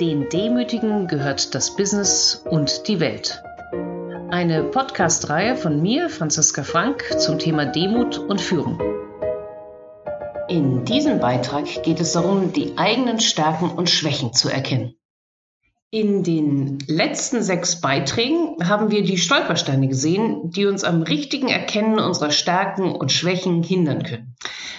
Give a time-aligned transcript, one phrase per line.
[0.00, 3.40] Den Demütigen gehört das Business und die Welt.
[4.28, 8.80] Eine Podcast-Reihe von mir, Franziska Frank, zum Thema Demut und Führung.
[10.48, 14.96] In diesem Beitrag geht es darum, die eigenen Stärken und Schwächen zu erkennen.
[15.92, 22.00] In den letzten sechs Beiträgen haben wir die Stolpersteine gesehen, die uns am richtigen Erkennen
[22.00, 24.34] unserer Stärken und Schwächen hindern können.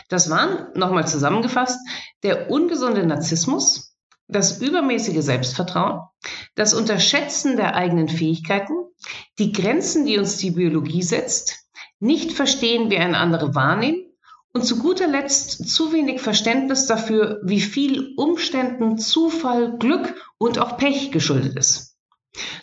[0.10, 1.80] Das waren, nochmal zusammengefasst,
[2.22, 3.95] der ungesunde Narzissmus,
[4.28, 6.02] das übermäßige Selbstvertrauen,
[6.56, 8.74] das Unterschätzen der eigenen Fähigkeiten,
[9.40, 11.66] die Grenzen, die uns die Biologie setzt,
[12.00, 14.06] nicht verstehen, wie ein andere wahrnehmen
[14.54, 20.78] und zu guter Letzt zu wenig Verständnis dafür, wie viel Umständen, Zufall, Glück und auch
[20.78, 21.98] Pech geschuldet ist.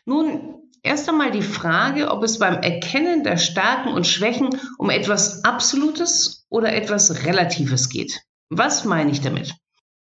[0.05, 5.45] Nun, erst einmal die Frage, ob es beim Erkennen der Stärken und Schwächen um etwas
[5.45, 8.23] Absolutes oder etwas Relatives geht.
[8.49, 9.55] Was meine ich damit?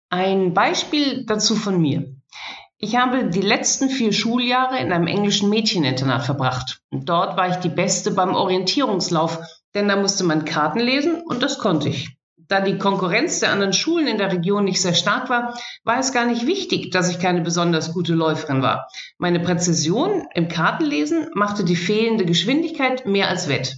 [0.09, 2.15] Ein Beispiel dazu von mir.
[2.77, 6.81] Ich habe die letzten vier Schuljahre in einem englischen Mädcheninternat verbracht.
[6.91, 9.39] Dort war ich die Beste beim Orientierungslauf,
[9.73, 12.15] denn da musste man Karten lesen und das konnte ich.
[12.47, 16.11] Da die Konkurrenz der anderen Schulen in der Region nicht sehr stark war, war es
[16.11, 18.87] gar nicht wichtig, dass ich keine besonders gute Läuferin war.
[19.17, 23.77] Meine Präzision im Kartenlesen machte die fehlende Geschwindigkeit mehr als wett.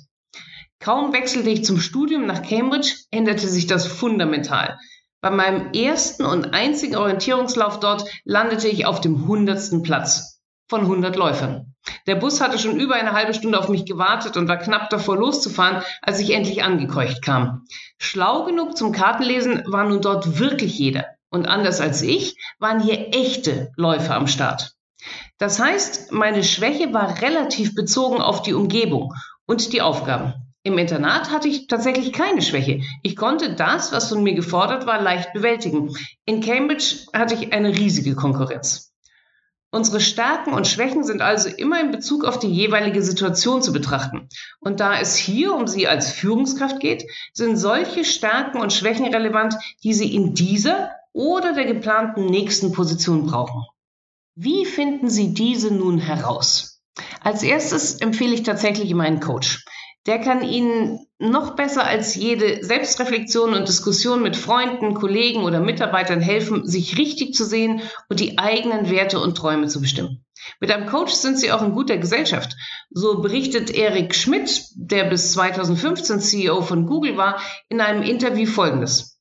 [0.79, 4.77] Kaum wechselte ich zum Studium nach Cambridge, änderte sich das fundamental.
[5.21, 11.15] Bei meinem ersten und einzigen Orientierungslauf dort landete ich auf dem hundertsten Platz von 100
[11.15, 11.73] Läufern.
[12.05, 15.17] Der Bus hatte schon über eine halbe Stunde auf mich gewartet und war knapp davor
[15.17, 17.65] loszufahren, als ich endlich angekeucht kam.
[17.97, 21.05] Schlau genug zum Kartenlesen war nun dort wirklich jeder.
[21.29, 24.73] Und anders als ich waren hier echte Läufer am Start.
[25.37, 29.13] Das heißt, meine Schwäche war relativ bezogen auf die Umgebung
[29.45, 30.33] und die Aufgaben.
[30.67, 32.81] Im Internat hatte ich tatsächlich keine Schwäche.
[33.01, 35.95] Ich konnte das, was von mir gefordert war, leicht bewältigen.
[36.25, 38.93] In Cambridge hatte ich eine riesige Konkurrenz.
[39.71, 44.27] Unsere Stärken und Schwächen sind also immer in Bezug auf die jeweilige Situation zu betrachten.
[44.59, 49.55] Und da es hier um Sie als Führungskraft geht, sind solche Stärken und Schwächen relevant,
[49.85, 53.63] die Sie in dieser oder der geplanten nächsten Position brauchen.
[54.35, 56.81] Wie finden Sie diese nun heraus?
[57.21, 59.63] Als erstes empfehle ich tatsächlich meinen Coach
[60.07, 66.21] der kann Ihnen noch besser als jede Selbstreflexion und Diskussion mit Freunden, Kollegen oder Mitarbeitern
[66.21, 70.23] helfen, sich richtig zu sehen und die eigenen Werte und Träume zu bestimmen.
[70.59, 72.55] Mit einem Coach sind Sie auch in guter Gesellschaft.
[72.89, 79.16] So berichtet Erik Schmidt, der bis 2015 CEO von Google war, in einem Interview Folgendes.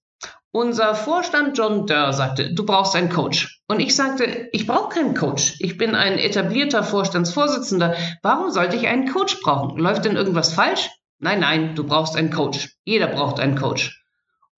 [0.53, 3.61] Unser Vorstand John Durr sagte, du brauchst einen Coach.
[3.69, 5.57] Und ich sagte, ich brauche keinen Coach.
[5.59, 7.95] Ich bin ein etablierter Vorstandsvorsitzender.
[8.23, 9.79] Warum sollte ich einen Coach brauchen?
[9.79, 10.89] Läuft denn irgendwas falsch?
[11.19, 12.77] Nein, nein, du brauchst einen Coach.
[12.85, 14.03] Jeder braucht einen Coach.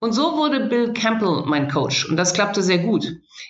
[0.01, 2.05] Und so wurde Bill Campbell mein Coach.
[2.05, 3.05] Und das klappte sehr gut.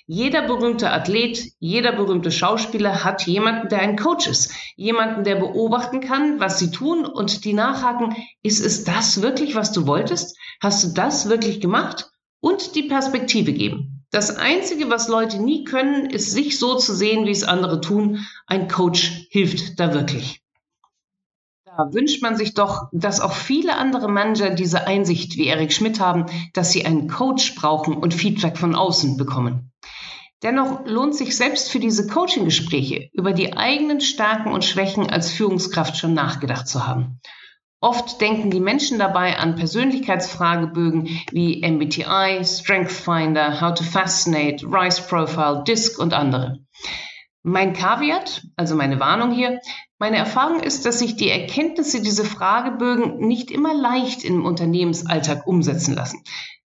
[0.08, 4.52] Jeder berühmte Athlet, jeder berühmte Schauspieler hat jemanden, der ein Coach ist.
[4.76, 9.72] Jemanden, der beobachten kann, was sie tun und die nachhaken, ist es das wirklich, was
[9.72, 10.36] du wolltest?
[10.60, 12.10] Hast du das wirklich gemacht?
[12.42, 14.06] Und die Perspektive geben.
[14.12, 18.26] Das Einzige, was Leute nie können, ist sich so zu sehen, wie es andere tun.
[18.48, 20.42] Ein Coach hilft da wirklich.
[21.64, 26.00] Da wünscht man sich doch, dass auch viele andere Manager diese Einsicht wie Erik Schmidt
[26.00, 29.72] haben, dass sie einen Coach brauchen und Feedback von außen bekommen.
[30.42, 35.98] Dennoch lohnt sich selbst für diese Coaching-Gespräche über die eigenen Stärken und Schwächen als Führungskraft
[35.98, 37.20] schon nachgedacht zu haben.
[37.82, 45.02] Oft denken die Menschen dabei an Persönlichkeitsfragebögen wie MBTI, Strength Finder, How to Fascinate, Rise
[45.02, 46.60] Profile, DISC und andere.
[47.42, 49.62] Mein Kaviat, also meine Warnung hier,
[49.98, 55.96] meine Erfahrung ist, dass sich die Erkenntnisse dieser Fragebögen nicht immer leicht im Unternehmensalltag umsetzen
[55.96, 56.22] lassen.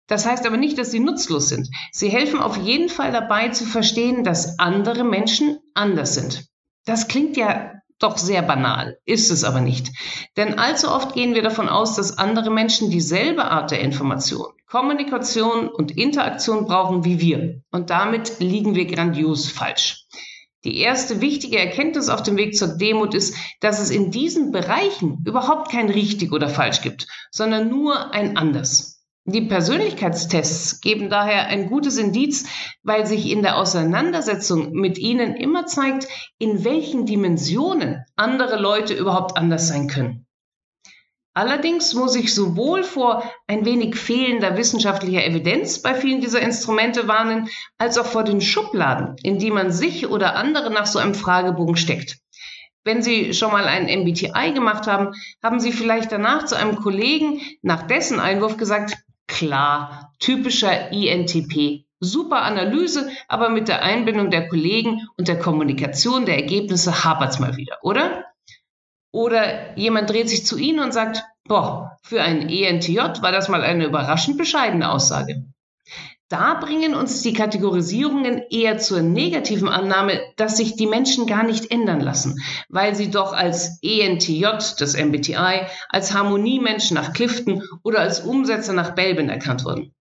[0.07, 1.69] Das heißt aber nicht, dass sie nutzlos sind.
[1.91, 6.47] Sie helfen auf jeden Fall dabei zu verstehen, dass andere Menschen anders sind.
[6.85, 7.72] Das klingt ja
[8.03, 9.91] doch sehr banal, ist es aber nicht.
[10.37, 15.69] Denn allzu oft gehen wir davon aus, dass andere Menschen dieselbe Art der Information, Kommunikation
[15.69, 17.61] und Interaktion brauchen wie wir.
[17.71, 20.05] Und damit liegen wir grandios falsch.
[20.63, 25.21] Die erste wichtige Erkenntnis auf dem Weg zur Demut ist, dass es in diesen Bereichen
[25.25, 29.02] überhaupt kein richtig oder falsch gibt, sondern nur ein anders.
[29.25, 32.45] Die Persönlichkeitstests geben daher ein gutes Indiz,
[32.83, 36.09] weil sich in der Auseinandersetzung mit ihnen immer zeigt,
[36.39, 40.25] in welchen Dimensionen andere Leute überhaupt anders sein können.
[41.33, 47.47] Allerdings muss ich sowohl vor ein wenig fehlender wissenschaftlicher Evidenz bei vielen dieser Instrumente warnen,
[47.77, 51.77] als auch vor den Schubladen, in die man sich oder andere nach so einem Fragebogen
[51.77, 52.17] steckt.
[52.83, 57.39] Wenn Sie schon mal ein MBTI gemacht haben, haben Sie vielleicht danach zu einem Kollegen
[57.61, 58.97] nach dessen Einwurf gesagt,
[59.27, 61.85] Klar, typischer INTP.
[61.99, 67.55] Super Analyse, aber mit der Einbindung der Kollegen und der Kommunikation der Ergebnisse hapert's mal
[67.55, 68.25] wieder, oder?
[69.11, 73.63] Oder jemand dreht sich zu Ihnen und sagt, boah, für ein ENTJ war das mal
[73.63, 75.45] eine überraschend bescheidene Aussage.
[76.33, 81.69] Da bringen uns die Kategorisierungen eher zur negativen Annahme, dass sich die Menschen gar nicht
[81.69, 84.44] ändern lassen, weil sie doch als ENTJ
[84.80, 89.94] des MBTI, als Harmoniemensch nach Clifton oder als Umsetzer nach Belbin erkannt wurden.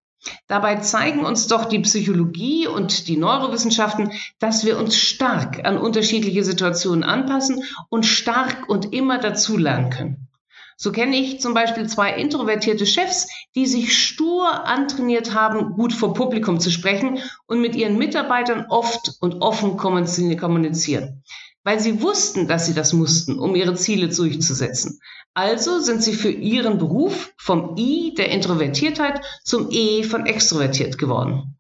[0.47, 6.45] Dabei zeigen uns doch die Psychologie und die Neurowissenschaften, dass wir uns stark an unterschiedliche
[6.45, 10.29] Situationen anpassen und stark und immer dazulernen können.
[10.77, 16.15] So kenne ich zum Beispiel zwei introvertierte Chefs, die sich stur antrainiert haben, gut vor
[16.15, 21.23] Publikum zu sprechen und mit ihren Mitarbeitern oft und offen kommunizieren,
[21.65, 25.01] weil sie wussten, dass sie das mussten, um ihre Ziele durchzusetzen.
[25.35, 31.57] Also sind sie für ihren Beruf vom I der Introvertiertheit zum E von extrovertiert geworden.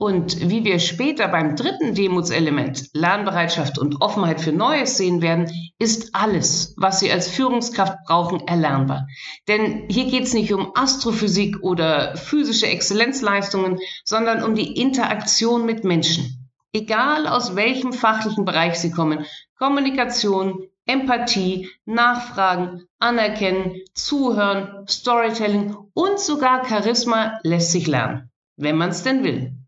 [0.00, 5.50] Und wie wir später beim dritten Demutselement Lernbereitschaft und Offenheit für Neues sehen werden,
[5.80, 9.08] ist alles, was Sie als Führungskraft brauchen, erlernbar.
[9.48, 15.82] Denn hier geht es nicht um Astrophysik oder physische Exzellenzleistungen, sondern um die Interaktion mit
[15.82, 16.48] Menschen.
[16.72, 19.26] Egal aus welchem fachlichen Bereich Sie kommen,
[19.58, 29.02] Kommunikation, Empathie, Nachfragen, Anerkennen, Zuhören, Storytelling und sogar Charisma lässt sich lernen, wenn man es
[29.02, 29.58] denn will.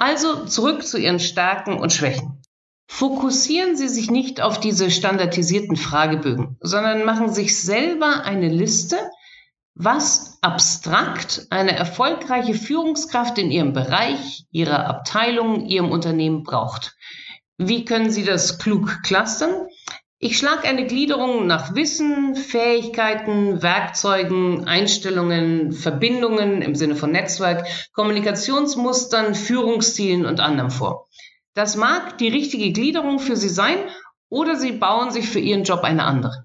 [0.00, 2.40] Also zurück zu Ihren Stärken und Schwächen.
[2.90, 8.96] Fokussieren Sie sich nicht auf diese standardisierten Fragebögen, sondern machen sich selber eine Liste,
[9.74, 16.96] was abstrakt eine erfolgreiche Führungskraft in Ihrem Bereich, Ihrer Abteilung, Ihrem Unternehmen braucht.
[17.58, 19.68] Wie können Sie das klug clustern?
[20.22, 29.34] Ich schlage eine Gliederung nach Wissen, Fähigkeiten, Werkzeugen, Einstellungen, Verbindungen im Sinne von Netzwerk, Kommunikationsmustern,
[29.34, 31.08] Führungszielen und anderem vor.
[31.54, 33.78] Das mag die richtige Gliederung für Sie sein
[34.28, 36.44] oder Sie bauen sich für Ihren Job eine andere.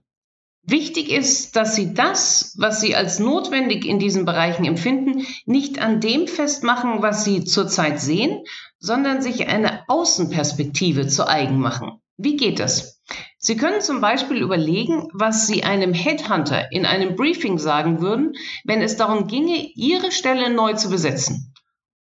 [0.64, 6.00] Wichtig ist, dass Sie das, was Sie als notwendig in diesen Bereichen empfinden, nicht an
[6.00, 8.46] dem festmachen, was Sie zurzeit sehen,
[8.80, 12.02] sondern sich eine Außenperspektive zu eigen machen.
[12.18, 13.02] Wie geht das?
[13.38, 18.34] Sie können zum Beispiel überlegen, was Sie einem Headhunter in einem Briefing sagen würden,
[18.64, 21.54] wenn es darum ginge, Ihre Stelle neu zu besetzen.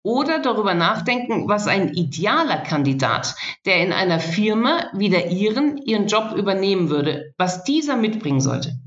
[0.03, 3.35] Oder darüber nachdenken, was ein idealer Kandidat,
[3.65, 8.79] der in einer Firma wie der Ihren Ihren Job übernehmen würde, was dieser mitbringen sollte.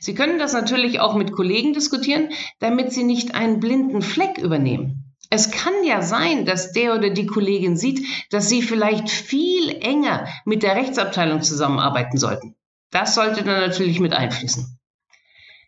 [0.00, 5.05] Sie können das natürlich auch mit Kollegen diskutieren, damit Sie nicht einen blinden Fleck übernehmen.
[5.36, 10.26] Es kann ja sein, dass der oder die Kollegin sieht, dass Sie vielleicht viel enger
[10.46, 12.56] mit der Rechtsabteilung zusammenarbeiten sollten.
[12.90, 14.78] Das sollte dann natürlich mit einfließen.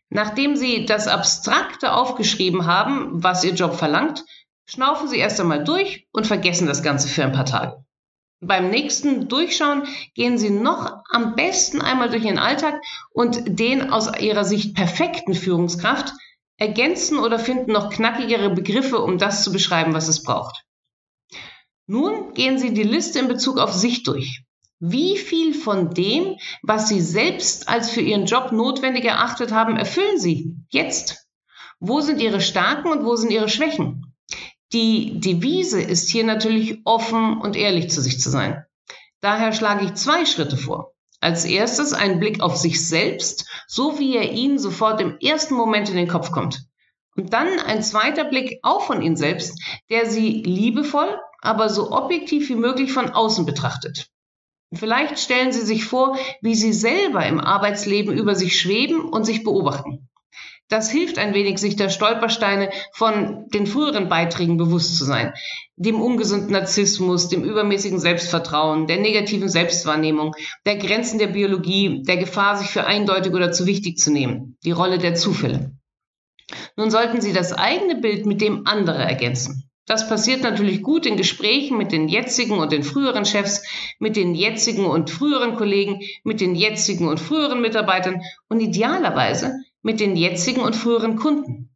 [0.08, 4.24] Nachdem Sie das Abstrakte aufgeschrieben haben, was Ihr Job verlangt,
[4.64, 7.84] schnaufen Sie erst einmal durch und vergessen das Ganze für ein paar Tage.
[8.40, 9.82] Beim nächsten Durchschauen
[10.14, 12.80] gehen Sie noch am besten einmal durch Ihren Alltag
[13.10, 16.14] und den aus Ihrer Sicht perfekten Führungskraft
[16.58, 20.64] ergänzen oder finden noch knackigere Begriffe, um das zu beschreiben, was es braucht.
[21.86, 24.42] Nun gehen Sie die Liste in Bezug auf sich durch.
[24.80, 30.18] Wie viel von dem, was Sie selbst als für Ihren Job notwendig erachtet haben, erfüllen
[30.18, 31.26] Sie jetzt?
[31.80, 34.14] Wo sind Ihre Stärken und wo sind Ihre Schwächen?
[34.72, 38.64] Die Devise ist hier natürlich offen und ehrlich zu sich zu sein.
[39.20, 40.92] Daher schlage ich zwei Schritte vor.
[41.20, 45.88] Als erstes ein Blick auf sich selbst, so wie er Ihnen sofort im ersten Moment
[45.88, 46.62] in den Kopf kommt.
[47.16, 49.60] Und dann ein zweiter Blick auch von Ihnen selbst,
[49.90, 54.08] der Sie liebevoll, aber so objektiv wie möglich von außen betrachtet.
[54.72, 59.42] Vielleicht stellen Sie sich vor, wie Sie selber im Arbeitsleben über sich schweben und sich
[59.42, 60.08] beobachten.
[60.68, 65.32] Das hilft ein wenig, sich der Stolpersteine von den früheren Beiträgen bewusst zu sein.
[65.80, 70.34] Dem ungesunden Narzissmus, dem übermäßigen Selbstvertrauen, der negativen Selbstwahrnehmung,
[70.66, 74.72] der Grenzen der Biologie, der Gefahr, sich für eindeutig oder zu wichtig zu nehmen, die
[74.72, 75.72] Rolle der Zufälle.
[76.76, 79.70] Nun sollten Sie das eigene Bild mit dem andere ergänzen.
[79.86, 83.62] Das passiert natürlich gut in Gesprächen mit den jetzigen und den früheren Chefs,
[84.00, 90.00] mit den jetzigen und früheren Kollegen, mit den jetzigen und früheren Mitarbeitern und idealerweise mit
[90.00, 91.67] den jetzigen und früheren Kunden.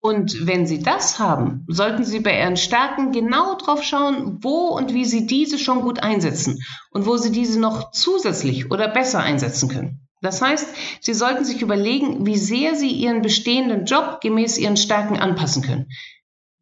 [0.00, 4.94] Und wenn Sie das haben, sollten Sie bei Ihren Stärken genau drauf schauen, wo und
[4.94, 9.68] wie Sie diese schon gut einsetzen und wo Sie diese noch zusätzlich oder besser einsetzen
[9.68, 10.08] können.
[10.20, 10.68] Das heißt,
[11.00, 15.88] Sie sollten sich überlegen, wie sehr Sie Ihren bestehenden Job gemäß Ihren Stärken anpassen können.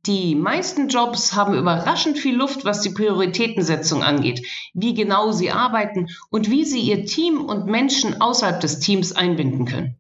[0.07, 6.07] Die meisten Jobs haben überraschend viel Luft, was die Prioritätensetzung angeht, wie genau sie arbeiten
[6.31, 9.97] und wie sie ihr Team und Menschen außerhalb des Teams einbinden können.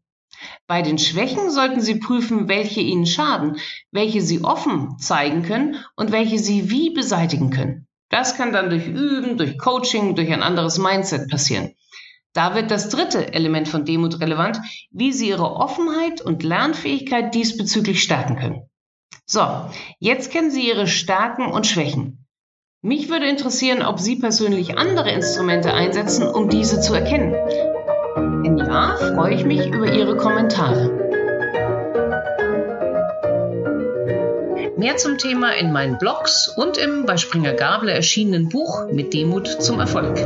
[0.68, 3.56] Bei den Schwächen sollten Sie prüfen, welche Ihnen schaden,
[3.92, 7.87] welche Sie offen zeigen können und welche Sie wie beseitigen können.
[8.08, 11.73] Das kann dann durch Üben, durch Coaching, durch ein anderes Mindset passieren.
[12.32, 14.58] Da wird das dritte Element von Demut relevant,
[14.90, 18.68] wie Sie Ihre Offenheit und Lernfähigkeit diesbezüglich stärken können.
[19.25, 19.40] So,
[20.00, 22.26] jetzt kennen Sie Ihre Stärken und Schwächen.
[22.82, 27.35] Mich würde interessieren, ob Sie persönlich andere Instrumente einsetzen, um diese zu erkennen.
[28.66, 30.90] Ja, freue ich mich über Ihre Kommentare.
[34.76, 39.46] Mehr zum Thema in meinen Blogs und im bei Springer Gabler erschienenen Buch Mit Demut
[39.46, 40.16] zum Erfolg.